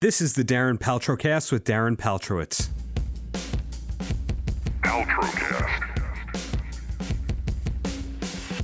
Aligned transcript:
This 0.00 0.20
is 0.20 0.34
the 0.34 0.44
Darren 0.44 0.78
Paltrocast 0.78 1.50
with 1.50 1.64
Darren 1.64 1.96
Paltrowitz. 1.96 2.68
Paltrocast. 4.84 6.00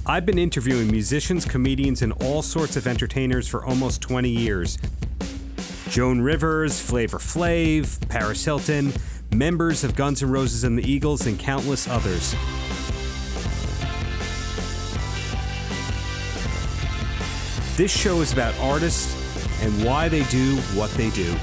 I've 0.07 0.25
been 0.25 0.39
interviewing 0.39 0.93
musicians, 0.93 1.45
comedians, 1.45 2.03
and 2.03 2.13
all 2.23 2.41
sorts 2.41 2.77
of 2.77 2.87
entertainers 2.87 3.49
for 3.49 3.65
almost 3.65 4.01
20 4.01 4.31
years. 4.31 4.79
Joan 5.89 6.21
Rivers, 6.21 6.81
Flavor 6.81 7.19
Flav, 7.19 8.09
Paris 8.09 8.45
Hilton, 8.45 8.93
members 9.35 9.83
of 9.83 9.97
Guns 9.97 10.23
N' 10.23 10.31
Roses 10.31 10.63
and 10.63 10.79
the 10.79 10.89
Eagles, 10.89 11.27
and 11.27 11.37
countless 11.37 11.89
others. 11.89 12.37
This 17.77 17.91
show 17.91 18.21
is 18.21 18.33
about 18.33 18.57
artists 18.61 19.24
and 19.65 19.85
why 19.85 20.09
they 20.09 20.23
do 20.25 20.57
what 20.77 20.91
they 20.93 21.11
do. 21.11 21.35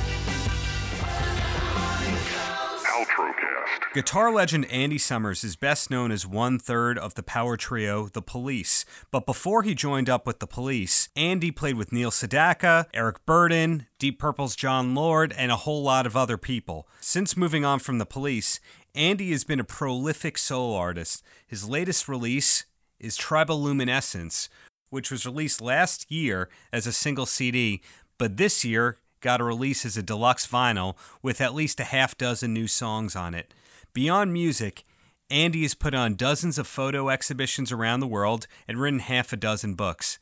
Guitar 3.93 4.31
legend 4.31 4.71
Andy 4.71 4.97
Summers 4.97 5.43
is 5.43 5.57
best 5.57 5.91
known 5.91 6.13
as 6.13 6.25
one 6.25 6.57
third 6.57 6.97
of 6.97 7.15
the 7.15 7.23
power 7.23 7.57
trio 7.57 8.07
The 8.07 8.21
Police. 8.21 8.85
But 9.11 9.25
before 9.25 9.63
he 9.63 9.75
joined 9.75 10.09
up 10.09 10.25
with 10.25 10.39
The 10.39 10.47
Police, 10.47 11.09
Andy 11.13 11.51
played 11.51 11.75
with 11.75 11.91
Neil 11.91 12.09
Sedaka, 12.09 12.85
Eric 12.93 13.25
Burdon, 13.25 13.87
Deep 13.99 14.17
Purple's 14.17 14.55
Jon 14.55 14.95
Lord, 14.95 15.33
and 15.37 15.51
a 15.51 15.57
whole 15.57 15.83
lot 15.83 16.05
of 16.05 16.15
other 16.15 16.37
people. 16.37 16.87
Since 17.01 17.35
moving 17.35 17.65
on 17.65 17.79
from 17.79 17.97
The 17.97 18.05
Police, 18.05 18.61
Andy 18.95 19.31
has 19.31 19.43
been 19.43 19.59
a 19.59 19.65
prolific 19.65 20.37
solo 20.37 20.77
artist. 20.77 21.21
His 21.45 21.67
latest 21.67 22.07
release 22.07 22.63
is 22.97 23.17
Triboluminescence, 23.17 24.47
which 24.89 25.11
was 25.11 25.25
released 25.25 25.61
last 25.61 26.09
year 26.09 26.47
as 26.71 26.87
a 26.87 26.93
single 26.93 27.25
CD, 27.25 27.81
but 28.21 28.37
this 28.37 28.63
year 28.63 28.97
got 29.19 29.41
a 29.41 29.43
release 29.43 29.83
as 29.83 29.97
a 29.97 30.03
deluxe 30.03 30.45
vinyl 30.45 30.95
with 31.23 31.41
at 31.41 31.55
least 31.55 31.79
a 31.79 31.83
half 31.83 32.15
dozen 32.15 32.53
new 32.53 32.67
songs 32.67 33.15
on 33.15 33.33
it. 33.33 33.51
Beyond 33.93 34.31
music, 34.31 34.85
Andy 35.31 35.63
has 35.63 35.73
put 35.73 35.95
on 35.95 36.13
dozens 36.13 36.59
of 36.59 36.67
photo 36.67 37.09
exhibitions 37.09 37.71
around 37.71 37.99
the 37.99 38.05
world 38.05 38.45
and 38.67 38.79
written 38.79 38.99
half 38.99 39.33
a 39.33 39.37
dozen 39.37 39.73
books. 39.73 40.19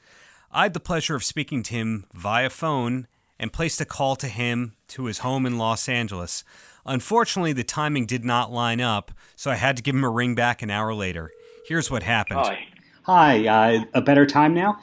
I 0.49 0.63
had 0.63 0.73
the 0.73 0.79
pleasure 0.79 1.13
of 1.13 1.25
speaking 1.25 1.61
to 1.63 1.73
him 1.73 2.05
via 2.13 2.49
phone 2.49 3.05
and 3.37 3.51
placed 3.51 3.81
a 3.81 3.85
call 3.85 4.15
to 4.15 4.29
him 4.29 4.75
to 4.87 5.03
his 5.03 5.17
home 5.17 5.45
in 5.45 5.57
Los 5.57 5.89
Angeles. 5.89 6.45
Unfortunately, 6.85 7.51
the 7.51 7.65
timing 7.65 8.05
did 8.05 8.23
not 8.23 8.49
line 8.49 8.79
up, 8.79 9.11
so 9.35 9.51
I 9.51 9.55
had 9.55 9.75
to 9.75 9.83
give 9.83 9.93
him 9.93 10.05
a 10.05 10.09
ring 10.09 10.35
back 10.35 10.61
an 10.61 10.69
hour 10.69 10.93
later. 10.93 11.31
Here's 11.67 11.91
what 11.91 12.03
happened. 12.03 12.39
Hi. 12.39 12.59
Hi, 13.03 13.45
uh, 13.75 13.83
a 13.93 14.01
better 14.01 14.25
time 14.25 14.53
now? 14.53 14.79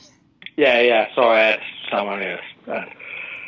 Yeah, 0.59 0.83
yeah. 0.83 1.15
Sorry, 1.15 1.41
I 1.41 1.47
had 1.53 1.61
someone 1.91 2.21
here. 2.21 2.41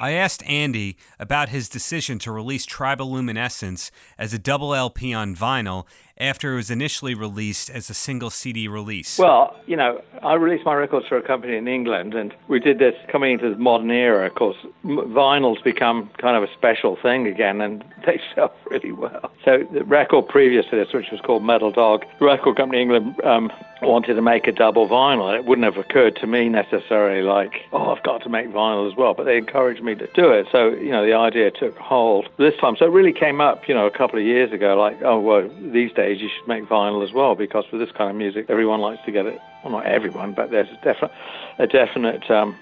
I 0.00 0.12
asked 0.12 0.44
Andy 0.44 0.96
about 1.18 1.48
his 1.48 1.68
decision 1.68 2.18
to 2.20 2.30
release 2.30 2.64
Triboluminescence 2.64 3.90
as 4.16 4.32
a 4.32 4.38
double 4.38 4.74
LP 4.74 5.12
on 5.12 5.34
vinyl 5.34 5.86
after 6.18 6.52
it 6.52 6.56
was 6.56 6.70
initially 6.70 7.14
released 7.14 7.70
as 7.70 7.88
a 7.90 7.94
single 7.94 8.30
CD 8.30 8.68
release. 8.68 9.18
well, 9.18 9.56
you 9.66 9.76
know, 9.76 10.02
I 10.22 10.34
released 10.34 10.64
my 10.64 10.74
records 10.74 11.06
for 11.06 11.16
a 11.16 11.22
company 11.22 11.56
in 11.56 11.68
England, 11.68 12.14
and 12.14 12.34
we 12.48 12.58
did 12.58 12.78
this 12.78 12.94
coming 13.10 13.32
into 13.32 13.50
the 13.50 13.56
modern 13.58 13.90
era. 13.90 14.26
Of 14.26 14.34
course, 14.34 14.56
vinyl's 14.84 15.62
become 15.62 16.10
kind 16.18 16.36
of 16.36 16.42
a 16.42 16.52
special 16.54 16.96
thing 17.00 17.26
again, 17.26 17.60
and 17.60 17.84
they 18.06 18.20
sell 18.34 18.54
really 18.70 18.92
well. 18.92 19.30
So 19.44 19.66
the 19.72 19.84
record 19.84 20.28
previous 20.28 20.66
to 20.70 20.76
this, 20.76 20.92
which 20.92 21.06
was 21.10 21.20
called 21.20 21.44
Metal 21.44 21.70
Dog, 21.70 22.04
the 22.18 22.26
record 22.26 22.56
company 22.56 22.82
in 22.82 22.90
England 22.90 23.20
um, 23.24 23.52
wanted 23.82 24.14
to 24.14 24.22
make 24.22 24.46
a 24.46 24.52
double 24.52 24.88
vinyl. 24.88 25.36
It 25.36 25.44
wouldn't 25.44 25.64
have 25.64 25.76
occurred 25.76 26.16
to 26.16 26.26
me 26.26 26.48
necessarily 26.48 27.22
like, 27.22 27.66
oh, 27.72 27.94
I've 27.94 28.02
got 28.02 28.22
to 28.22 28.28
make 28.28 28.48
vinyl 28.48 28.90
as 28.90 28.96
well, 28.96 29.14
but 29.14 29.24
they 29.24 29.36
encouraged 29.36 29.82
me 29.82 29.94
to 29.94 30.06
do 30.14 30.30
it. 30.30 30.46
So, 30.50 30.70
you 30.70 30.90
know, 30.90 31.04
the 31.04 31.14
idea 31.14 31.50
took 31.50 31.76
hold 31.76 32.28
this 32.38 32.54
time. 32.60 32.76
So 32.76 32.86
it 32.86 32.92
really 32.92 33.12
came 33.12 33.40
up, 33.40 33.68
you 33.68 33.74
know, 33.74 33.86
a 33.86 33.90
couple 33.90 34.18
of 34.18 34.24
years 34.24 34.52
ago, 34.52 34.76
like, 34.76 35.00
oh, 35.02 35.20
well, 35.20 35.48
these 35.60 35.92
days 35.92 36.07
you 36.16 36.28
should 36.28 36.48
make 36.48 36.64
vinyl 36.64 37.06
as 37.06 37.12
well, 37.12 37.34
because 37.34 37.64
for 37.70 37.78
this 37.78 37.90
kind 37.92 38.10
of 38.10 38.16
music, 38.16 38.46
everyone 38.48 38.80
likes 38.80 39.04
to 39.04 39.12
get 39.12 39.26
it. 39.26 39.40
Well, 39.62 39.72
not 39.72 39.86
everyone, 39.86 40.32
but 40.32 40.50
there's 40.50 40.68
a 40.68 40.84
definite, 40.84 41.12
a 41.58 41.66
definite 41.66 42.30
um, 42.30 42.56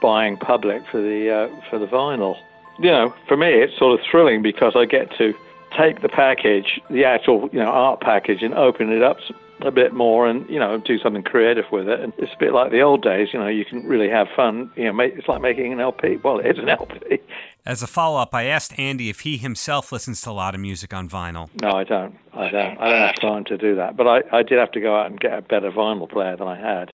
buying 0.00 0.36
public 0.36 0.82
for 0.90 1.00
the 1.00 1.30
uh, 1.30 1.70
for 1.70 1.78
the 1.78 1.86
vinyl. 1.86 2.36
You 2.78 2.90
know, 2.90 3.14
for 3.28 3.36
me, 3.36 3.48
it's 3.48 3.76
sort 3.78 3.98
of 3.98 4.04
thrilling 4.10 4.42
because 4.42 4.74
I 4.76 4.84
get 4.84 5.10
to 5.18 5.34
take 5.76 6.02
the 6.02 6.08
package, 6.08 6.80
the 6.90 7.04
actual 7.04 7.48
you 7.52 7.58
know 7.58 7.70
art 7.70 8.00
package, 8.00 8.42
and 8.42 8.54
open 8.54 8.90
it 8.90 9.02
up 9.02 9.18
a 9.60 9.70
bit 9.70 9.92
more, 9.92 10.28
and 10.28 10.48
you 10.48 10.58
know 10.58 10.78
do 10.78 10.98
something 10.98 11.22
creative 11.22 11.64
with 11.70 11.88
it. 11.88 12.00
And 12.00 12.12
it's 12.18 12.32
a 12.32 12.38
bit 12.38 12.52
like 12.52 12.70
the 12.70 12.80
old 12.80 13.02
days. 13.02 13.28
You 13.32 13.38
know, 13.38 13.48
you 13.48 13.64
can 13.64 13.84
really 13.86 14.08
have 14.08 14.28
fun. 14.34 14.70
You 14.76 14.84
know, 14.84 14.92
make, 14.92 15.14
it's 15.16 15.28
like 15.28 15.40
making 15.40 15.72
an 15.72 15.80
LP. 15.80 16.16
Well, 16.16 16.38
it 16.38 16.46
is 16.46 16.58
an 16.58 16.68
LP. 16.68 17.20
As 17.64 17.80
a 17.80 17.86
follow 17.86 18.18
up, 18.18 18.34
I 18.34 18.46
asked 18.46 18.76
Andy 18.76 19.08
if 19.08 19.20
he 19.20 19.36
himself 19.36 19.92
listens 19.92 20.20
to 20.22 20.30
a 20.30 20.32
lot 20.32 20.56
of 20.56 20.60
music 20.60 20.92
on 20.92 21.08
vinyl. 21.08 21.48
No, 21.60 21.70
I 21.70 21.84
don't. 21.84 22.16
I 22.32 22.48
don't. 22.48 22.76
I 22.78 22.88
don't 22.88 23.06
have 23.06 23.20
time 23.20 23.44
to 23.44 23.56
do 23.56 23.76
that. 23.76 23.96
But 23.96 24.08
I, 24.08 24.38
I 24.38 24.42
did 24.42 24.58
have 24.58 24.72
to 24.72 24.80
go 24.80 24.96
out 24.96 25.06
and 25.06 25.20
get 25.20 25.38
a 25.38 25.42
better 25.42 25.70
vinyl 25.70 26.10
player 26.10 26.36
than 26.36 26.48
I 26.48 26.58
had. 26.58 26.90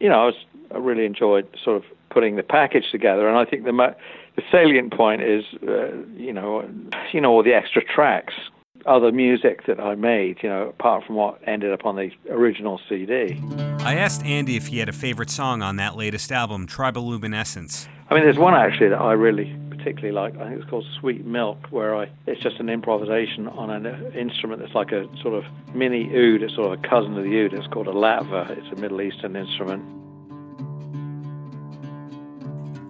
You 0.00 0.08
know, 0.08 0.22
I 0.22 0.26
was 0.26 0.34
I 0.74 0.78
really 0.78 1.04
enjoyed 1.04 1.46
sort 1.62 1.76
of 1.76 1.84
putting 2.10 2.34
the 2.34 2.42
package 2.42 2.90
together, 2.90 3.28
and 3.28 3.38
I 3.38 3.44
think 3.44 3.64
the 3.64 3.72
mo- 3.72 3.94
the 4.34 4.42
salient 4.50 4.92
point 4.92 5.22
is, 5.22 5.44
uh, 5.68 5.92
you 6.16 6.32
know, 6.32 6.68
you 7.12 7.20
know, 7.20 7.30
all 7.30 7.44
the 7.44 7.54
extra 7.54 7.84
tracks, 7.84 8.34
other 8.86 9.12
music 9.12 9.66
that 9.66 9.78
I 9.78 9.94
made. 9.94 10.38
You 10.42 10.48
know, 10.48 10.62
apart 10.70 11.04
from 11.04 11.14
what 11.14 11.38
ended 11.46 11.72
up 11.72 11.86
on 11.86 11.94
the 11.94 12.10
original 12.28 12.80
CD. 12.88 13.40
I 13.84 13.94
asked 13.94 14.24
Andy 14.24 14.56
if 14.56 14.66
he 14.66 14.78
had 14.78 14.88
a 14.88 14.92
favorite 14.92 15.30
song 15.30 15.62
on 15.62 15.76
that 15.76 15.96
latest 15.96 16.32
album, 16.32 16.66
Triboluminescence. 16.66 17.86
I 18.10 18.14
mean, 18.14 18.24
there's 18.24 18.38
one 18.38 18.54
actually 18.54 18.88
that 18.88 19.00
I 19.00 19.12
really 19.12 19.56
particularly 19.82 20.14
like. 20.14 20.40
I 20.40 20.48
think 20.48 20.60
it's 20.60 20.70
called 20.70 20.84
Sweet 21.00 21.24
Milk, 21.26 21.58
where 21.70 21.96
I 21.96 22.08
it's 22.26 22.40
just 22.40 22.56
an 22.60 22.68
improvisation 22.68 23.48
on 23.48 23.70
an 23.70 24.12
instrument 24.14 24.60
that's 24.60 24.74
like 24.74 24.92
a 24.92 25.06
sort 25.22 25.34
of 25.34 25.44
mini 25.74 26.04
oud. 26.06 26.42
It's 26.42 26.54
sort 26.54 26.72
of 26.72 26.84
a 26.84 26.88
cousin 26.88 27.18
of 27.18 27.24
the 27.24 27.44
oud. 27.44 27.52
It's 27.52 27.66
called 27.68 27.88
a 27.88 27.92
latva. 27.92 28.50
It's 28.50 28.78
a 28.78 28.80
Middle 28.80 29.02
Eastern 29.02 29.34
instrument. 29.34 29.82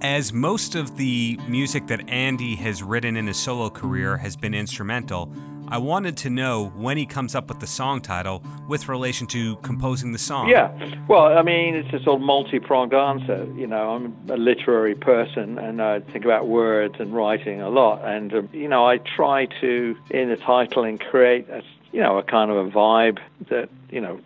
As 0.03 0.33
most 0.33 0.75
of 0.75 0.97
the 0.97 1.39
music 1.49 1.87
that 1.87 2.09
Andy 2.11 2.57
has 2.57 2.83
written 2.83 3.17
in 3.17 3.27
his 3.29 3.37
solo 3.37 3.71
career 3.71 4.17
has 4.17 4.37
been 4.37 4.53
instrumental, 4.53 5.33
I 5.73 5.79
wanted 5.79 6.19
to 6.19 6.29
know 6.29 6.67
when 6.77 6.99
he 6.99 7.07
comes 7.07 7.35
up 7.35 7.49
with 7.49 7.61
the 7.61 7.67
song 7.67 8.03
title 8.03 8.45
with 8.69 8.91
relation 8.91 9.27
to 9.29 9.57
composing 9.57 10.13
the 10.13 10.19
song. 10.19 10.51
Yeah, 10.51 10.71
well, 11.09 11.39
I 11.39 11.41
mean, 11.41 11.75
it's 11.75 11.89
a 11.95 12.05
sort 12.05 12.17
of 12.17 12.21
multi-pronged 12.21 12.93
answer. 12.93 13.51
You 13.57 13.67
know, 13.67 13.93
I'm 13.93 14.15
a 14.29 14.37
literary 14.37 14.95
person, 14.95 15.59
and 15.59 15.81
I 15.81 16.01
think 16.01 16.27
about 16.27 16.47
words 16.47 16.97
and 16.99 17.15
writing 17.15 17.63
a 17.63 17.71
lot. 17.71 18.05
And 18.05 18.35
um, 18.35 18.51
you 18.53 18.69
know, 18.69 18.87
I 18.87 18.99
try 18.99 19.47
to, 19.63 19.97
in 20.11 20.29
the 20.29 20.37
titling, 20.37 21.01
create 21.01 21.49
a 21.49 21.63
you 21.91 22.03
know 22.03 22.19
a 22.19 22.23
kind 22.23 22.51
of 22.51 22.59
a 22.59 22.71
vibe 22.71 23.19
that 23.49 23.71
you 23.89 24.03
know 24.03 24.21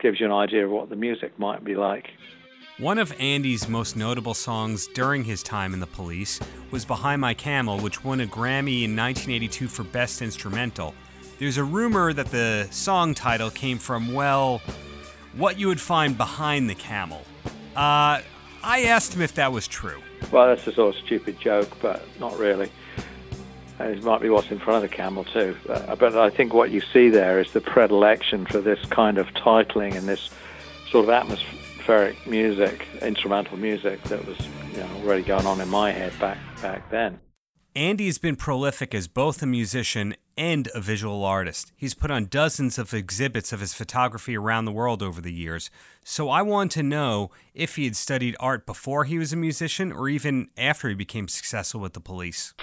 gives 0.00 0.20
you 0.20 0.26
an 0.26 0.32
idea 0.32 0.66
of 0.66 0.70
what 0.70 0.90
the 0.90 0.96
music 0.96 1.38
might 1.38 1.64
be 1.64 1.76
like. 1.76 2.10
One 2.78 2.98
of 2.98 3.14
Andy's 3.20 3.68
most 3.68 3.94
notable 3.94 4.34
songs 4.34 4.88
during 4.88 5.22
his 5.22 5.44
time 5.44 5.74
in 5.74 5.78
the 5.78 5.86
police 5.86 6.40
was 6.72 6.84
Behind 6.84 7.20
My 7.20 7.32
Camel, 7.32 7.78
which 7.78 8.02
won 8.02 8.20
a 8.20 8.26
Grammy 8.26 8.82
in 8.82 8.96
1982 8.96 9.68
for 9.68 9.84
Best 9.84 10.20
Instrumental. 10.20 10.92
There's 11.38 11.56
a 11.56 11.62
rumor 11.62 12.12
that 12.12 12.32
the 12.32 12.66
song 12.72 13.14
title 13.14 13.48
came 13.50 13.78
from, 13.78 14.12
well, 14.12 14.60
what 15.36 15.56
you 15.56 15.68
would 15.68 15.80
find 15.80 16.18
behind 16.18 16.68
the 16.68 16.74
camel. 16.74 17.22
Uh, 17.76 18.22
I 18.64 18.82
asked 18.86 19.14
him 19.14 19.22
if 19.22 19.34
that 19.34 19.52
was 19.52 19.68
true. 19.68 20.02
Well, 20.32 20.48
that's 20.48 20.66
a 20.66 20.72
sort 20.72 20.96
of 20.96 21.00
stupid 21.04 21.38
joke, 21.38 21.70
but 21.80 22.02
not 22.18 22.36
really. 22.40 22.72
And 23.78 23.94
it 23.94 24.02
might 24.02 24.20
be 24.20 24.30
what's 24.30 24.50
in 24.50 24.58
front 24.58 24.84
of 24.84 24.90
the 24.90 24.96
camel 24.96 25.22
too. 25.22 25.56
Uh, 25.68 25.94
but 25.94 26.16
I 26.16 26.28
think 26.28 26.52
what 26.52 26.72
you 26.72 26.80
see 26.80 27.08
there 27.08 27.38
is 27.38 27.52
the 27.52 27.60
predilection 27.60 28.46
for 28.46 28.60
this 28.60 28.84
kind 28.86 29.18
of 29.18 29.28
titling 29.28 29.94
and 29.94 30.08
this 30.08 30.30
sort 30.90 31.04
of 31.04 31.10
atmospheric 31.84 32.26
music, 32.26 32.86
instrumental 33.02 33.58
music 33.58 34.02
that 34.04 34.24
was 34.26 34.38
you 34.72 34.78
know, 34.78 34.88
already 35.02 35.22
going 35.22 35.44
on 35.44 35.60
in 35.60 35.68
my 35.68 35.90
head 35.90 36.12
back 36.18 36.38
back 36.62 36.90
then. 36.90 37.20
Andy 37.76 38.06
has 38.06 38.18
been 38.18 38.36
prolific 38.36 38.94
as 38.94 39.08
both 39.08 39.42
a 39.42 39.46
musician 39.46 40.14
and 40.38 40.68
a 40.74 40.80
visual 40.80 41.24
artist. 41.24 41.72
He's 41.76 41.92
put 41.92 42.10
on 42.10 42.26
dozens 42.26 42.78
of 42.78 42.94
exhibits 42.94 43.52
of 43.52 43.60
his 43.60 43.74
photography 43.74 44.36
around 44.36 44.64
the 44.64 44.72
world 44.72 45.02
over 45.02 45.20
the 45.20 45.32
years. 45.32 45.70
So 46.04 46.30
I 46.30 46.40
want 46.40 46.70
to 46.72 46.82
know 46.82 47.30
if 47.52 47.76
he 47.76 47.84
had 47.84 47.96
studied 47.96 48.36
art 48.40 48.64
before 48.64 49.04
he 49.04 49.18
was 49.18 49.32
a 49.32 49.36
musician 49.36 49.92
or 49.92 50.08
even 50.08 50.48
after 50.56 50.88
he 50.88 50.94
became 50.94 51.28
successful 51.28 51.80
with 51.80 51.92
the 51.92 52.00
police. 52.00 52.54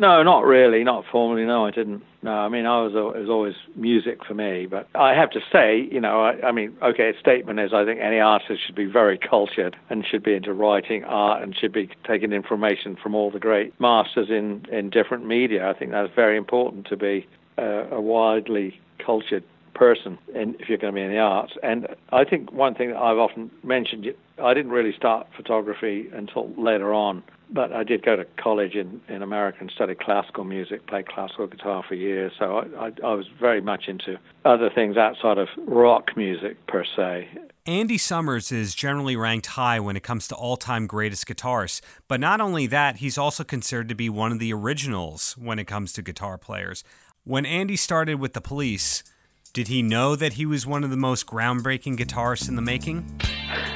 No, 0.00 0.22
not 0.22 0.46
really, 0.46 0.82
not 0.82 1.04
formally. 1.12 1.44
No, 1.44 1.66
I 1.66 1.70
didn't. 1.70 2.02
No, 2.22 2.32
I 2.32 2.48
mean, 2.48 2.64
I 2.64 2.80
was 2.80 2.92
it 2.94 3.20
was 3.20 3.28
always 3.28 3.54
music 3.76 4.24
for 4.24 4.32
me. 4.32 4.64
But 4.64 4.88
I 4.94 5.12
have 5.12 5.30
to 5.32 5.40
say, 5.52 5.88
you 5.92 6.00
know, 6.00 6.22
I, 6.22 6.46
I 6.48 6.52
mean, 6.52 6.74
okay, 6.82 7.10
a 7.10 7.20
statement 7.20 7.60
is 7.60 7.74
I 7.74 7.84
think 7.84 8.00
any 8.00 8.18
artist 8.18 8.62
should 8.64 8.74
be 8.74 8.86
very 8.86 9.18
cultured 9.18 9.76
and 9.90 10.06
should 10.06 10.22
be 10.22 10.32
into 10.32 10.54
writing 10.54 11.04
art 11.04 11.42
and 11.42 11.54
should 11.54 11.74
be 11.74 11.90
taking 12.06 12.32
information 12.32 12.96
from 12.96 13.14
all 13.14 13.30
the 13.30 13.38
great 13.38 13.78
masters 13.78 14.30
in 14.30 14.64
in 14.72 14.88
different 14.88 15.26
media. 15.26 15.68
I 15.68 15.74
think 15.74 15.90
that's 15.90 16.14
very 16.16 16.38
important 16.38 16.86
to 16.86 16.96
be 16.96 17.26
a 17.58 18.00
widely 18.00 18.80
cultured 19.04 19.44
person 19.74 20.18
in, 20.34 20.56
if 20.60 20.70
you're 20.70 20.78
going 20.78 20.94
to 20.94 20.98
be 20.98 21.04
in 21.04 21.10
the 21.10 21.18
arts. 21.18 21.52
And 21.62 21.88
I 22.10 22.24
think 22.24 22.52
one 22.52 22.74
thing 22.74 22.90
that 22.92 22.98
I've 22.98 23.18
often 23.18 23.50
mentioned, 23.62 24.06
I 24.42 24.54
didn't 24.54 24.72
really 24.72 24.94
start 24.96 25.26
photography 25.36 26.08
until 26.14 26.50
later 26.56 26.94
on 26.94 27.22
but 27.52 27.72
I 27.72 27.82
did 27.82 28.04
go 28.04 28.16
to 28.16 28.24
college 28.36 28.74
in, 28.74 29.00
in 29.08 29.22
America 29.22 29.58
and 29.60 29.70
studied 29.74 30.00
classical 30.00 30.44
music, 30.44 30.86
played 30.86 31.08
classical 31.08 31.46
guitar 31.46 31.82
for 31.86 31.94
years. 31.94 32.32
So 32.38 32.58
I, 32.58 32.86
I, 32.86 32.92
I 33.04 33.14
was 33.14 33.26
very 33.40 33.60
much 33.60 33.88
into 33.88 34.18
other 34.44 34.70
things 34.70 34.96
outside 34.96 35.38
of 35.38 35.48
rock 35.66 36.16
music 36.16 36.64
per 36.66 36.84
se. 36.84 37.28
Andy 37.66 37.98
Summers 37.98 38.50
is 38.52 38.74
generally 38.74 39.16
ranked 39.16 39.46
high 39.48 39.80
when 39.80 39.96
it 39.96 40.02
comes 40.02 40.28
to 40.28 40.34
all 40.34 40.56
time 40.56 40.86
greatest 40.86 41.26
guitarists, 41.26 41.80
but 42.08 42.20
not 42.20 42.40
only 42.40 42.66
that, 42.68 42.96
he's 42.96 43.18
also 43.18 43.44
considered 43.44 43.88
to 43.88 43.94
be 43.94 44.08
one 44.08 44.32
of 44.32 44.38
the 44.38 44.52
originals 44.52 45.36
when 45.36 45.58
it 45.58 45.66
comes 45.66 45.92
to 45.94 46.02
guitar 46.02 46.38
players. 46.38 46.84
When 47.24 47.44
Andy 47.44 47.76
started 47.76 48.14
with 48.14 48.32
the 48.32 48.40
police, 48.40 49.04
did 49.52 49.68
he 49.68 49.82
know 49.82 50.16
that 50.16 50.34
he 50.34 50.46
was 50.46 50.66
one 50.66 50.84
of 50.84 50.90
the 50.90 50.96
most 50.96 51.26
groundbreaking 51.26 51.98
guitarists 51.98 52.48
in 52.48 52.56
the 52.56 52.62
making? 52.62 53.20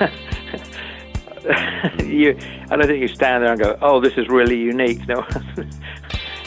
you, 2.02 2.37
I 2.70 2.76
don't 2.76 2.87
think 2.87 3.00
you 3.00 3.08
stand 3.08 3.44
there 3.44 3.52
and 3.52 3.61
go, 3.61 3.79
"Oh, 3.82 4.00
this 4.00 4.14
is 4.17 4.29
really 4.29 4.58
unique." 4.58 5.00
No, 5.08 5.26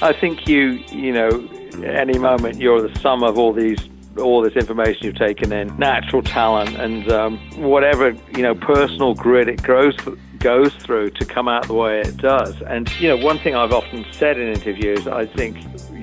I 0.01 0.13
think 0.13 0.47
you, 0.47 0.83
you 0.91 1.11
know, 1.11 1.47
any 1.83 2.17
moment 2.17 2.57
you're 2.57 2.81
the 2.81 2.99
sum 2.99 3.23
of 3.23 3.37
all 3.37 3.53
these 3.53 3.79
all 4.17 4.41
this 4.41 4.53
information 4.53 5.03
you've 5.03 5.15
taken 5.15 5.51
in, 5.51 5.77
natural 5.77 6.21
talent, 6.21 6.75
and 6.77 7.11
um, 7.11 7.37
whatever 7.61 8.11
you 8.35 8.41
know, 8.41 8.55
personal 8.55 9.13
grit 9.13 9.47
it 9.47 9.61
grows 9.61 9.95
goes 10.39 10.73
through 10.75 11.09
to 11.11 11.25
come 11.25 11.47
out 11.47 11.67
the 11.67 11.73
way 11.73 12.01
it 12.01 12.17
does. 12.17 12.61
And 12.63 12.89
you 12.99 13.09
know, 13.09 13.17
one 13.17 13.39
thing 13.39 13.55
I've 13.55 13.73
often 13.73 14.05
said 14.11 14.39
in 14.39 14.49
interviews, 14.49 15.07
I 15.07 15.25
think, 15.25 15.57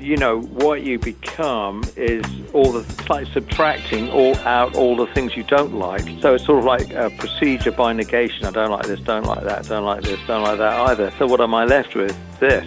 you 0.05 0.17
know, 0.17 0.41
what 0.41 0.83
you 0.83 0.99
become 0.99 1.83
is 1.97 2.25
all 2.53 2.73
the 2.73 2.81
it's 2.81 3.09
like 3.09 3.27
subtracting 3.29 4.11
all 4.11 4.37
out 4.41 4.77
all 4.77 4.97
the 4.97 5.07
things 5.09 5.37
you 5.37 5.43
don't 5.45 5.75
like. 5.75 6.05
So 6.21 6.35
it's 6.35 6.45
sort 6.45 6.59
of 6.59 6.65
like 6.65 6.91
a 6.93 7.11
procedure 7.19 7.73
by 7.73 7.93
negation. 7.93 8.45
I 8.45 8.51
don't 8.51 8.71
like 8.71 8.87
this, 8.87 9.01
don't 9.01 9.25
like 9.25 9.45
that, 9.45 9.67
don't 9.67 9.85
like 9.85 10.03
this, 10.03 10.21
don't 10.27 10.43
like 10.43 10.59
that 10.59 10.79
either. 10.89 11.13
So 11.19 11.27
what 11.27 11.41
am 11.41 11.55
I 11.55 11.65
left 11.65 11.95
with? 11.95 12.17
This 12.39 12.67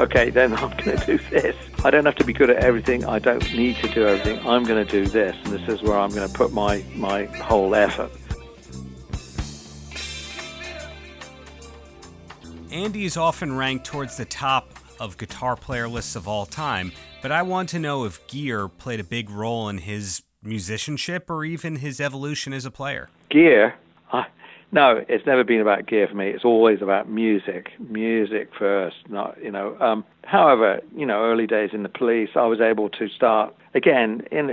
okay, 0.00 0.30
then 0.30 0.52
I'm 0.56 0.70
going 0.78 0.98
to 0.98 1.06
do 1.06 1.18
this. 1.30 1.56
I 1.84 1.90
don't 1.90 2.04
have 2.04 2.16
to 2.16 2.24
be 2.24 2.32
good 2.32 2.50
at 2.50 2.56
everything. 2.64 3.04
I 3.04 3.18
don't 3.18 3.42
need 3.54 3.76
to 3.76 3.88
do 3.88 4.06
everything. 4.06 4.38
I'm 4.46 4.64
going 4.64 4.84
to 4.84 4.90
do 4.90 5.06
this, 5.06 5.36
and 5.44 5.52
this 5.52 5.68
is 5.68 5.82
where 5.82 5.98
I'm 5.98 6.10
going 6.10 6.26
to 6.26 6.34
put 6.34 6.52
my, 6.52 6.84
my 6.94 7.24
whole 7.24 7.74
effort. 7.74 8.10
Andy 12.70 13.04
is 13.04 13.16
often 13.16 13.56
ranked 13.56 13.86
towards 13.86 14.16
the 14.16 14.26
top 14.26 14.70
of 15.00 15.18
guitar 15.18 15.56
player 15.56 15.88
lists 15.88 16.16
of 16.16 16.26
all 16.28 16.46
time, 16.46 16.92
but 17.22 17.32
I 17.32 17.42
want 17.42 17.68
to 17.70 17.78
know 17.78 18.04
if 18.04 18.26
gear 18.26 18.68
played 18.68 19.00
a 19.00 19.04
big 19.04 19.30
role 19.30 19.68
in 19.68 19.78
his 19.78 20.22
musicianship 20.42 21.28
or 21.28 21.44
even 21.44 21.76
his 21.76 22.00
evolution 22.00 22.52
as 22.52 22.64
a 22.64 22.70
player. 22.70 23.08
Gear? 23.30 23.74
No, 24.70 25.02
it's 25.08 25.24
never 25.24 25.44
been 25.44 25.60
about 25.60 25.86
gear 25.86 26.06
for 26.08 26.14
me. 26.14 26.28
It's 26.28 26.44
always 26.44 26.82
about 26.82 27.08
music, 27.08 27.70
music 27.78 28.50
first. 28.58 28.96
Not 29.08 29.42
you 29.42 29.50
know. 29.50 29.76
Um, 29.80 30.04
however, 30.28 30.80
you 30.94 31.06
know, 31.06 31.22
early 31.22 31.46
days 31.46 31.70
in 31.72 31.82
the 31.82 31.88
police, 31.88 32.30
I 32.36 32.46
was 32.46 32.60
able 32.60 32.90
to 32.90 33.08
start 33.08 33.54
again 33.74 34.22
in 34.30 34.50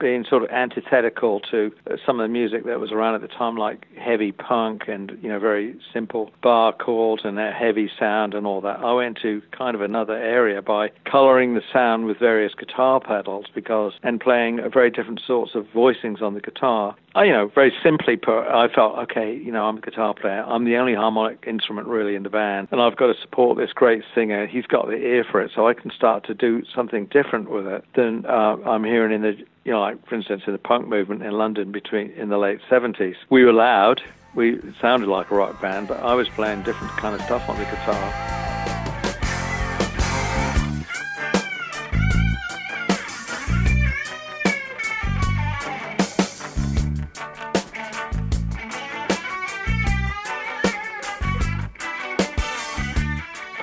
being 0.00 0.24
sort 0.28 0.42
of 0.42 0.50
antithetical 0.50 1.40
to 1.50 1.70
uh, 1.90 1.96
some 2.04 2.20
of 2.20 2.24
the 2.24 2.32
music 2.32 2.64
that 2.64 2.80
was 2.80 2.92
around 2.92 3.14
at 3.14 3.20
the 3.20 3.28
time, 3.28 3.56
like 3.56 3.86
heavy 3.98 4.32
punk 4.32 4.82
and 4.88 5.16
you 5.22 5.28
know 5.28 5.38
very 5.38 5.76
simple 5.92 6.30
bar 6.42 6.72
chords 6.72 7.22
and 7.24 7.38
that 7.38 7.54
heavy 7.54 7.90
sound 7.98 8.34
and 8.34 8.46
all 8.46 8.60
that. 8.60 8.80
I 8.80 8.92
went 8.92 9.18
to 9.22 9.42
kind 9.56 9.74
of 9.74 9.80
another 9.80 10.14
area 10.14 10.62
by 10.62 10.90
coloring 11.10 11.54
the 11.54 11.62
sound 11.72 12.06
with 12.06 12.18
various 12.18 12.54
guitar 12.54 13.00
pedals 13.00 13.46
because 13.54 13.92
and 14.02 14.20
playing 14.20 14.60
uh, 14.60 14.68
very 14.68 14.90
different 14.90 15.20
sorts 15.26 15.54
of 15.54 15.66
voicings 15.74 16.22
on 16.22 16.34
the 16.34 16.40
guitar. 16.40 16.96
I, 17.14 17.24
you 17.24 17.32
know, 17.32 17.50
very 17.54 17.72
simply 17.82 18.16
put, 18.16 18.40
I 18.48 18.66
felt 18.74 18.98
okay. 18.98 19.36
You 19.36 19.52
know, 19.52 19.64
I'm 19.66 19.78
a 19.78 19.80
guitar 19.80 20.14
player. 20.14 20.42
I'm 20.42 20.64
the 20.64 20.76
only 20.76 20.94
harmonic 20.94 21.44
instrument 21.46 21.86
really 21.86 22.16
in 22.16 22.24
the 22.24 22.30
band, 22.30 22.68
and 22.72 22.80
I've 22.80 22.96
got 22.96 23.06
to 23.06 23.14
support 23.20 23.56
this 23.56 23.72
great 23.72 24.02
singer. 24.14 24.46
He's 24.46 24.66
got 24.66 24.86
the 24.86 24.93
ear 24.96 25.24
for 25.30 25.40
it, 25.40 25.50
so 25.54 25.68
I 25.68 25.74
can 25.74 25.90
start 25.90 26.24
to 26.26 26.34
do 26.34 26.62
something 26.74 27.06
different 27.06 27.50
with 27.50 27.66
it 27.66 27.84
than 27.94 28.26
uh, 28.26 28.56
I'm 28.66 28.84
hearing 28.84 29.12
in 29.12 29.22
the 29.22 29.36
you 29.64 29.72
know, 29.72 29.80
like 29.80 30.06
for 30.06 30.14
instance, 30.14 30.42
in 30.46 30.52
the 30.52 30.58
punk 30.58 30.88
movement 30.88 31.22
in 31.22 31.32
London 31.32 31.72
between 31.72 32.10
in 32.10 32.28
the 32.28 32.38
late 32.38 32.60
70s, 32.70 33.16
we 33.30 33.44
were 33.44 33.52
loud. 33.52 34.02
We 34.34 34.60
sounded 34.80 35.08
like 35.08 35.30
a 35.30 35.34
rock 35.34 35.60
band, 35.60 35.88
but 35.88 36.00
I 36.00 36.14
was 36.14 36.28
playing 36.30 36.62
different 36.62 36.92
kind 36.96 37.14
of 37.14 37.22
stuff 37.22 37.48
on 37.48 37.56
the 37.56 37.64
guitar. 37.64 38.53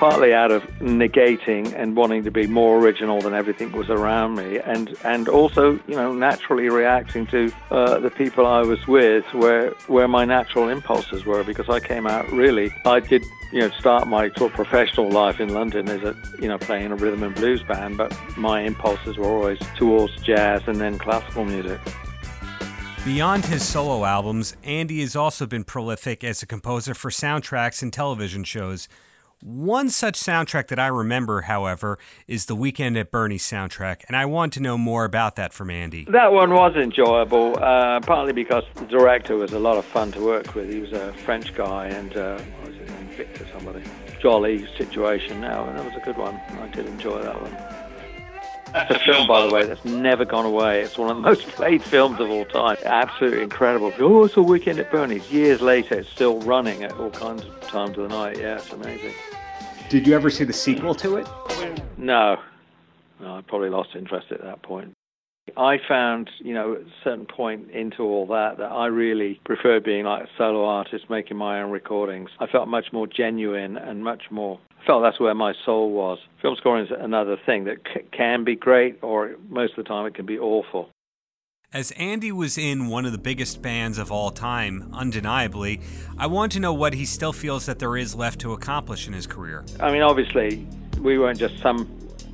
Partly 0.02 0.34
out 0.34 0.50
of 0.50 0.64
negating 0.80 1.72
and 1.76 1.94
wanting 1.94 2.24
to 2.24 2.30
be 2.32 2.44
more 2.48 2.80
original 2.80 3.20
than 3.20 3.32
everything 3.32 3.70
was 3.70 3.88
around 3.88 4.34
me, 4.34 4.58
and 4.58 4.96
and 5.04 5.28
also 5.28 5.78
you 5.86 5.94
know 5.94 6.12
naturally 6.12 6.68
reacting 6.68 7.24
to 7.24 7.52
uh, 7.70 8.00
the 8.00 8.10
people 8.10 8.44
I 8.44 8.62
was 8.62 8.84
with, 8.88 9.24
where 9.32 9.70
where 9.86 10.08
my 10.08 10.24
natural 10.24 10.68
impulses 10.68 11.24
were, 11.24 11.44
because 11.44 11.68
I 11.68 11.78
came 11.78 12.08
out 12.08 12.28
really 12.32 12.74
I 12.84 12.98
did 12.98 13.22
you 13.52 13.60
know 13.60 13.70
start 13.78 14.08
my 14.08 14.28
sort 14.30 14.50
of 14.50 14.54
professional 14.54 15.08
life 15.08 15.38
in 15.38 15.50
London 15.50 15.88
as 15.88 16.02
a 16.02 16.16
you 16.40 16.48
know 16.48 16.58
playing 16.58 16.90
a 16.90 16.96
rhythm 16.96 17.22
and 17.22 17.32
blues 17.36 17.62
band, 17.62 17.96
but 17.96 18.12
my 18.36 18.62
impulses 18.62 19.16
were 19.16 19.30
always 19.30 19.60
towards 19.76 20.16
jazz 20.22 20.62
and 20.66 20.80
then 20.80 20.98
classical 20.98 21.44
music. 21.44 21.78
Beyond 23.04 23.44
his 23.44 23.64
solo 23.64 24.04
albums, 24.04 24.56
Andy 24.64 25.00
has 25.02 25.14
also 25.14 25.46
been 25.46 25.62
prolific 25.62 26.24
as 26.24 26.42
a 26.42 26.46
composer 26.46 26.92
for 26.92 27.12
soundtracks 27.12 27.84
and 27.84 27.92
television 27.92 28.42
shows. 28.42 28.88
One 29.44 29.90
such 29.90 30.20
soundtrack 30.20 30.68
that 30.68 30.78
I 30.78 30.86
remember, 30.86 31.40
however, 31.40 31.98
is 32.28 32.46
the 32.46 32.54
Weekend 32.54 32.96
at 32.96 33.10
Bernie's 33.10 33.42
soundtrack, 33.42 34.02
and 34.06 34.16
I 34.16 34.24
want 34.24 34.52
to 34.52 34.60
know 34.60 34.78
more 34.78 35.04
about 35.04 35.34
that 35.34 35.52
from 35.52 35.68
Andy. 35.68 36.06
That 36.12 36.32
one 36.32 36.54
was 36.54 36.76
enjoyable, 36.76 37.58
uh, 37.60 37.98
partly 38.02 38.32
because 38.32 38.62
the 38.76 38.84
director 38.84 39.34
was 39.34 39.52
a 39.52 39.58
lot 39.58 39.78
of 39.78 39.84
fun 39.84 40.12
to 40.12 40.24
work 40.24 40.54
with. 40.54 40.72
He 40.72 40.78
was 40.78 40.92
a 40.92 41.12
French 41.24 41.52
guy, 41.56 41.88
and 41.88 42.16
uh, 42.16 42.38
what 42.38 42.68
was 42.68 42.76
his 42.78 42.88
name? 42.88 43.08
Victor 43.08 43.44
somebody. 43.52 43.82
Jolly 44.20 44.64
situation 44.76 45.40
now, 45.40 45.64
and 45.64 45.76
that 45.76 45.86
was 45.86 45.96
a 45.96 46.04
good 46.04 46.16
one. 46.16 46.36
I 46.60 46.68
did 46.68 46.86
enjoy 46.86 47.20
that 47.20 47.42
one. 47.42 47.81
That's 48.72 48.90
a 48.90 48.98
film, 49.00 49.26
by 49.26 49.46
the 49.46 49.52
way, 49.52 49.66
that's 49.66 49.84
never 49.84 50.24
gone 50.24 50.46
away. 50.46 50.80
It's 50.80 50.96
one 50.96 51.10
of 51.10 51.16
the 51.16 51.22
most 51.28 51.46
played 51.48 51.82
films 51.82 52.18
of 52.20 52.30
all 52.30 52.44
time. 52.46 52.76
Absolutely 52.84 53.42
incredible. 53.42 53.92
Oh, 53.98 54.24
it's 54.24 54.36
a 54.36 54.42
weekend 54.42 54.78
at 54.78 54.90
Bernie's. 54.90 55.30
Years 55.30 55.60
later, 55.60 55.96
it's 55.96 56.08
still 56.08 56.40
running 56.40 56.82
at 56.82 56.92
all 56.92 57.10
kinds 57.10 57.44
of 57.44 57.60
times 57.62 57.98
of 57.98 58.08
the 58.08 58.16
night. 58.16 58.38
Yeah, 58.38 58.56
it's 58.56 58.72
amazing. 58.72 59.12
Did 59.90 60.06
you 60.06 60.14
ever 60.14 60.30
see 60.30 60.44
the 60.44 60.54
sequel 60.54 60.94
to 60.96 61.16
it? 61.16 61.28
No. 61.98 62.38
No, 63.20 63.36
I 63.36 63.40
probably 63.42 63.68
lost 63.68 63.90
interest 63.94 64.32
at 64.32 64.42
that 64.42 64.62
point. 64.62 64.94
I 65.56 65.76
found, 65.86 66.30
you 66.38 66.54
know, 66.54 66.74
at 66.74 66.82
a 66.82 66.90
certain 67.02 67.26
point 67.26 67.70
into 67.72 68.02
all 68.04 68.26
that, 68.28 68.58
that 68.58 68.70
I 68.70 68.86
really 68.86 69.40
preferred 69.44 69.84
being 69.84 70.04
like 70.04 70.24
a 70.24 70.28
solo 70.38 70.64
artist, 70.64 71.10
making 71.10 71.36
my 71.36 71.60
own 71.60 71.70
recordings. 71.70 72.30
I 72.38 72.46
felt 72.46 72.68
much 72.68 72.86
more 72.92 73.06
genuine 73.06 73.76
and 73.76 74.02
much 74.02 74.30
more 74.30 74.60
felt 74.86 75.02
that's 75.02 75.20
where 75.20 75.34
my 75.34 75.52
soul 75.64 75.92
was. 75.92 76.18
Film 76.40 76.56
scoring 76.56 76.86
is 76.86 76.92
another 76.98 77.36
thing 77.46 77.64
that 77.64 77.78
c- 77.92 78.02
can 78.12 78.44
be 78.44 78.56
great, 78.56 78.98
or 79.02 79.36
most 79.48 79.72
of 79.72 79.84
the 79.84 79.88
time 79.88 80.06
it 80.06 80.14
can 80.14 80.26
be 80.26 80.38
awful. 80.38 80.90
As 81.72 81.90
Andy 81.92 82.30
was 82.32 82.58
in 82.58 82.88
one 82.88 83.06
of 83.06 83.12
the 83.12 83.18
biggest 83.18 83.62
bands 83.62 83.96
of 83.96 84.12
all 84.12 84.30
time, 84.30 84.90
undeniably, 84.92 85.80
I 86.18 86.26
want 86.26 86.52
to 86.52 86.60
know 86.60 86.74
what 86.74 86.92
he 86.92 87.06
still 87.06 87.32
feels 87.32 87.64
that 87.64 87.78
there 87.78 87.96
is 87.96 88.14
left 88.14 88.40
to 88.40 88.52
accomplish 88.52 89.06
in 89.06 89.14
his 89.14 89.26
career. 89.26 89.64
I 89.80 89.90
mean, 89.90 90.02
obviously, 90.02 90.66
we 91.00 91.18
weren't 91.18 91.38
just 91.38 91.58
some 91.60 91.88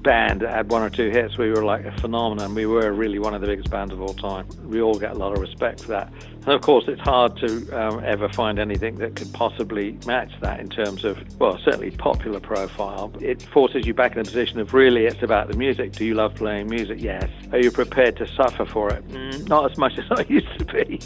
band 0.09 0.41
that 0.41 0.55
had 0.55 0.71
one 0.71 0.81
or 0.81 0.89
two 0.89 1.11
hits. 1.11 1.37
We 1.37 1.51
were 1.51 1.63
like 1.63 1.85
a 1.85 1.93
phenomenon. 2.01 2.55
We 2.55 2.65
were 2.65 2.93
really 2.93 3.19
one 3.19 3.35
of 3.35 3.43
the 3.43 3.47
biggest 3.47 3.69
bands 3.69 3.93
of 3.93 4.01
all 4.01 4.15
time. 4.15 4.49
We 4.65 4.81
all 4.81 4.99
get 4.99 5.11
a 5.11 5.15
lot 5.15 5.35
of 5.35 5.39
respect 5.39 5.83
for 5.83 5.89
that. 5.89 6.11
And 6.33 6.49
of 6.49 6.63
course, 6.63 6.87
it's 6.89 7.03
hard 7.03 7.37
to 7.41 7.71
um, 7.79 8.03
ever 8.03 8.27
find 8.31 8.59
anything 8.59 8.97
that 9.01 9.17
could 9.17 9.31
possibly 9.35 9.99
match 10.07 10.33
that 10.41 10.61
in 10.61 10.71
terms 10.71 11.05
of, 11.05 11.19
well, 11.39 11.59
certainly 11.63 11.91
popular 11.91 12.41
profile. 12.41 13.13
It 13.21 13.43
forces 13.43 13.87
you 13.87 13.93
back 13.93 14.13
in 14.13 14.21
a 14.21 14.25
position 14.25 14.59
of 14.61 14.73
really 14.73 15.05
it's 15.05 15.23
about 15.23 15.49
the 15.49 15.59
music. 15.59 15.93
Do 15.93 16.07
you 16.07 16.15
love 16.15 16.35
playing 16.35 16.71
music? 16.71 17.03
Yes. 17.03 17.29
Are 17.53 17.59
you 17.59 17.71
prepared 17.71 18.17
to 18.17 18.27
suffer 18.29 18.65
for 18.65 18.91
it? 18.91 19.07
Mm, 19.09 19.47
not 19.47 19.71
as 19.71 19.77
much 19.77 19.99
as 19.99 20.11
I 20.11 20.25
used 20.27 20.59
to 20.59 20.65
be. 20.65 21.01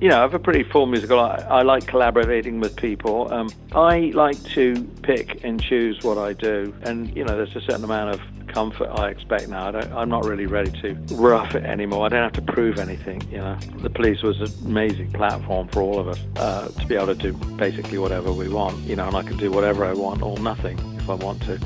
You 0.00 0.08
know, 0.08 0.18
I 0.18 0.22
have 0.22 0.34
a 0.34 0.38
pretty 0.38 0.64
full 0.64 0.86
musical. 0.86 1.18
I, 1.18 1.36
I 1.48 1.62
like 1.62 1.86
collaborating 1.86 2.60
with 2.60 2.76
people. 2.76 3.32
Um, 3.32 3.48
I 3.72 4.12
like 4.14 4.42
to 4.50 4.82
pick 5.02 5.44
and 5.44 5.62
choose 5.62 6.02
what 6.02 6.18
I 6.18 6.32
do, 6.32 6.74
and 6.82 7.14
you 7.16 7.24
know, 7.24 7.36
there's 7.36 7.56
a 7.56 7.60
certain 7.60 7.84
amount 7.84 8.14
of 8.14 8.20
comfort 8.54 8.88
I 8.88 9.08
expect 9.08 9.48
now. 9.48 9.70
I 9.70 10.02
am 10.02 10.08
not 10.08 10.24
really 10.24 10.46
ready 10.46 10.70
to 10.82 10.94
rough 11.16 11.54
it 11.54 11.64
anymore. 11.64 12.06
I 12.06 12.08
don't 12.08 12.22
have 12.22 12.44
to 12.44 12.52
prove 12.52 12.78
anything. 12.78 13.20
You 13.30 13.38
know, 13.38 13.56
the 13.78 13.90
police 13.90 14.22
was 14.22 14.40
an 14.40 14.52
amazing 14.66 15.10
platform 15.12 15.68
for 15.68 15.82
all 15.82 15.98
of 15.98 16.08
us 16.08 16.20
uh, 16.36 16.68
to 16.68 16.86
be 16.86 16.94
able 16.94 17.08
to 17.08 17.14
do 17.14 17.32
basically 17.56 17.98
whatever 17.98 18.32
we 18.32 18.48
want. 18.48 18.78
You 18.84 18.96
know, 18.96 19.06
and 19.06 19.16
I 19.16 19.22
can 19.22 19.36
do 19.36 19.50
whatever 19.50 19.84
I 19.84 19.92
want 19.92 20.22
or 20.22 20.38
nothing 20.38 20.78
if 20.96 21.10
I 21.10 21.14
want 21.14 21.42
to. 21.42 21.60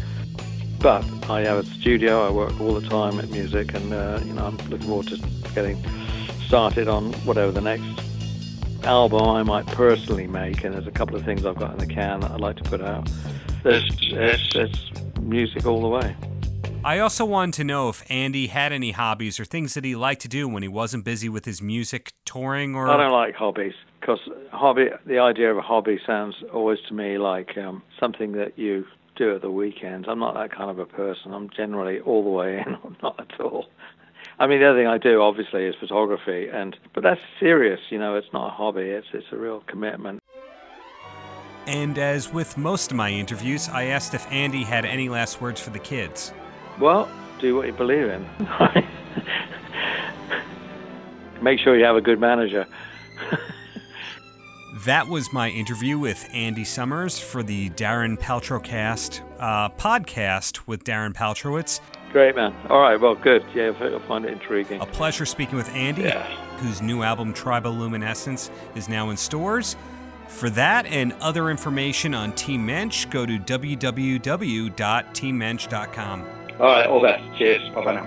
But 0.80 1.04
I 1.28 1.40
have 1.40 1.58
a 1.58 1.64
studio. 1.64 2.26
I 2.26 2.30
work 2.30 2.58
all 2.60 2.74
the 2.74 2.88
time 2.88 3.18
at 3.18 3.28
music, 3.30 3.74
and 3.74 3.92
uh, 3.92 4.20
you 4.24 4.32
know, 4.32 4.46
I'm 4.46 4.56
looking 4.70 4.86
forward 4.86 5.08
to 5.08 5.16
getting 5.54 5.82
started 6.48 6.88
on 6.88 7.12
whatever 7.26 7.52
the 7.52 7.60
next 7.60 7.84
album 8.82 9.20
I 9.28 9.42
might 9.42 9.66
personally 9.66 10.26
make, 10.26 10.64
and 10.64 10.74
there's 10.74 10.86
a 10.86 10.90
couple 10.90 11.14
of 11.14 11.22
things 11.22 11.44
I've 11.44 11.58
got 11.58 11.72
in 11.72 11.78
the 11.78 11.86
can 11.86 12.20
that 12.20 12.30
I'd 12.30 12.40
like 12.40 12.56
to 12.56 12.62
put 12.64 12.80
out. 12.80 13.06
it's, 13.66 13.94
it's, 14.00 14.54
it's 14.54 15.18
music 15.20 15.66
all 15.66 15.82
the 15.82 15.88
way. 15.88 16.16
I 16.82 17.00
also 17.00 17.26
wanted 17.26 17.52
to 17.58 17.64
know 17.64 17.90
if 17.90 18.02
Andy 18.10 18.46
had 18.46 18.72
any 18.72 18.92
hobbies 18.92 19.38
or 19.38 19.44
things 19.44 19.74
that 19.74 19.84
he 19.84 19.94
liked 19.94 20.22
to 20.22 20.28
do 20.28 20.48
when 20.48 20.62
he 20.62 20.70
wasn't 20.70 21.04
busy 21.04 21.28
with 21.28 21.44
his 21.44 21.60
music 21.60 22.14
touring 22.24 22.74
or 22.74 22.88
I 22.88 22.96
don't 22.96 23.12
like 23.12 23.34
hobbies 23.34 23.74
because 24.00 24.20
hobby. 24.50 24.86
The 25.04 25.18
idea 25.18 25.50
of 25.50 25.58
a 25.58 25.62
hobby 25.62 26.00
sounds 26.06 26.36
always 26.54 26.78
to 26.88 26.94
me 26.94 27.18
like 27.18 27.58
um, 27.58 27.82
something 28.00 28.32
that 28.32 28.58
you 28.58 28.86
do 29.16 29.34
at 29.34 29.42
the 29.42 29.50
weekends. 29.50 30.06
I'm 30.08 30.20
not 30.20 30.32
that 30.34 30.50
kind 30.56 30.70
of 30.70 30.78
a 30.78 30.86
person. 30.86 31.34
I'm 31.34 31.50
generally 31.54 32.00
all 32.00 32.24
the 32.24 32.30
way 32.30 32.56
in, 32.66 32.74
or 32.76 32.92
not 33.02 33.20
at 33.20 33.38
all. 33.38 33.66
I 34.40 34.46
mean, 34.46 34.60
the 34.60 34.70
other 34.70 34.78
thing 34.78 34.86
I 34.86 34.98
do 34.98 35.20
obviously 35.20 35.64
is 35.64 35.74
photography, 35.80 36.48
and 36.48 36.76
but 36.94 37.02
that's 37.02 37.20
serious. 37.40 37.80
You 37.90 37.98
know, 37.98 38.14
it's 38.14 38.32
not 38.32 38.46
a 38.46 38.50
hobby. 38.50 38.82
It's 38.82 39.08
it's 39.12 39.26
a 39.32 39.36
real 39.36 39.64
commitment. 39.66 40.22
And 41.66 41.98
as 41.98 42.32
with 42.32 42.56
most 42.56 42.92
of 42.92 42.96
my 42.96 43.10
interviews, 43.10 43.68
I 43.68 43.86
asked 43.86 44.14
if 44.14 44.30
Andy 44.32 44.62
had 44.62 44.84
any 44.84 45.08
last 45.08 45.40
words 45.40 45.60
for 45.60 45.70
the 45.70 45.78
kids. 45.78 46.32
Well, 46.80 47.10
do 47.40 47.56
what 47.56 47.66
you 47.66 47.72
believe 47.72 48.08
in. 48.08 48.26
Make 51.42 51.58
sure 51.60 51.76
you 51.76 51.84
have 51.84 51.96
a 51.96 52.00
good 52.00 52.20
manager. 52.20 52.66
That 54.84 55.08
was 55.08 55.32
my 55.32 55.50
interview 55.50 55.98
with 55.98 56.28
Andy 56.32 56.62
Summers 56.62 57.18
for 57.18 57.42
the 57.42 57.68
Darren 57.70 58.16
Paltrocast 58.16 59.20
uh, 59.40 59.70
podcast 59.70 60.68
with 60.68 60.84
Darren 60.84 61.12
Paltrowitz. 61.12 61.80
Great, 62.12 62.36
man. 62.36 62.54
All 62.70 62.80
right, 62.80 62.98
well, 63.00 63.14
good. 63.14 63.44
Yeah, 63.54 63.72
I 63.78 63.98
find 64.08 64.24
it 64.24 64.32
intriguing. 64.32 64.80
A 64.80 64.86
pleasure 64.86 65.26
speaking 65.26 65.56
with 65.56 65.68
Andy, 65.74 66.02
Yeah. 66.02 66.22
whose 66.58 66.80
new 66.80 67.02
album 67.02 67.34
Triboluminescence 67.34 68.50
is 68.74 68.88
now 68.88 69.10
in 69.10 69.16
stores. 69.16 69.76
For 70.26 70.48
that 70.50 70.86
and 70.86 71.14
other 71.20 71.50
information 71.50 72.14
on 72.14 72.32
Team 72.32 72.64
Mensch, 72.66 73.06
go 73.06 73.24
to 73.26 73.38
www.teammensch.com. 73.38 76.26
All 76.60 76.66
right, 76.66 76.86
all 76.86 77.00
best. 77.02 77.22
Cheers. 77.38 77.62
Bye 77.74 77.84
bye 77.84 77.94
now. 77.94 78.06